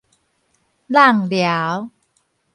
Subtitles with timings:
[0.89, 1.91] 閬蹘